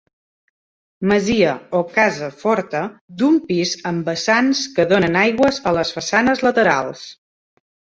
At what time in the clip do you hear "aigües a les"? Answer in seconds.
5.29-5.97